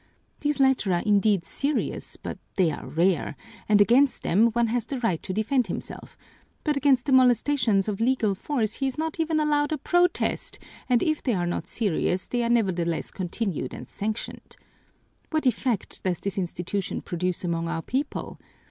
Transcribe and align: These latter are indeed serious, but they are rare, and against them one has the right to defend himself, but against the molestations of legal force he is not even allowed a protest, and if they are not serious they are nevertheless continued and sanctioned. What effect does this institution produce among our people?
These 0.39 0.59
latter 0.59 0.91
are 0.93 1.03
indeed 1.05 1.45
serious, 1.45 2.17
but 2.17 2.39
they 2.55 2.71
are 2.71 2.87
rare, 2.87 3.35
and 3.69 3.79
against 3.79 4.23
them 4.23 4.47
one 4.47 4.65
has 4.65 4.87
the 4.87 4.97
right 4.97 5.21
to 5.21 5.31
defend 5.31 5.67
himself, 5.67 6.17
but 6.63 6.75
against 6.75 7.05
the 7.05 7.11
molestations 7.11 7.87
of 7.87 7.99
legal 8.01 8.33
force 8.33 8.73
he 8.73 8.87
is 8.87 8.97
not 8.97 9.19
even 9.19 9.39
allowed 9.39 9.71
a 9.71 9.77
protest, 9.77 10.57
and 10.89 11.03
if 11.03 11.21
they 11.21 11.35
are 11.35 11.45
not 11.45 11.67
serious 11.67 12.27
they 12.27 12.41
are 12.43 12.49
nevertheless 12.49 13.11
continued 13.11 13.75
and 13.75 13.87
sanctioned. 13.87 14.57
What 15.29 15.45
effect 15.45 16.01
does 16.01 16.19
this 16.19 16.39
institution 16.39 17.01
produce 17.03 17.43
among 17.43 17.67
our 17.67 17.83
people? 17.83 18.39